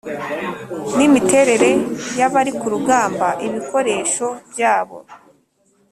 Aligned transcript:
n'imiterere 0.97 1.71
y'abari 2.19 2.51
ku 2.59 2.67
rugamba, 2.73 3.27
ibikoresho 3.47 4.27
byabo 4.51 4.97